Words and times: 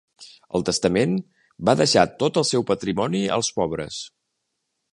Al 0.59 0.63
testament, 0.69 1.11
va 1.69 1.75
deixar 1.81 2.05
tot 2.23 2.39
el 2.43 2.47
seu 2.53 2.65
patrimoni 2.73 3.21
als 3.39 3.51
pobres. 3.61 4.01